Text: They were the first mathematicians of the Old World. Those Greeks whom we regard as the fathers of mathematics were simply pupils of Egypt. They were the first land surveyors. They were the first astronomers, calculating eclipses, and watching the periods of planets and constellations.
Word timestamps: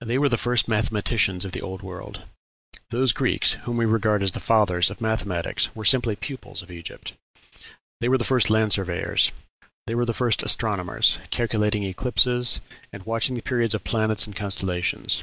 They 0.00 0.18
were 0.18 0.28
the 0.28 0.36
first 0.36 0.66
mathematicians 0.66 1.44
of 1.44 1.52
the 1.52 1.60
Old 1.60 1.80
World. 1.80 2.22
Those 2.88 3.12
Greeks 3.12 3.52
whom 3.52 3.76
we 3.76 3.84
regard 3.84 4.20
as 4.20 4.32
the 4.32 4.40
fathers 4.40 4.90
of 4.90 5.00
mathematics 5.00 5.72
were 5.76 5.84
simply 5.84 6.16
pupils 6.16 6.60
of 6.60 6.72
Egypt. 6.72 7.14
They 8.00 8.08
were 8.08 8.18
the 8.18 8.24
first 8.24 8.50
land 8.50 8.72
surveyors. 8.72 9.30
They 9.86 9.94
were 9.94 10.04
the 10.06 10.12
first 10.12 10.42
astronomers, 10.42 11.20
calculating 11.30 11.84
eclipses, 11.84 12.60
and 12.92 13.06
watching 13.06 13.36
the 13.36 13.42
periods 13.42 13.72
of 13.76 13.84
planets 13.84 14.26
and 14.26 14.34
constellations. 14.34 15.22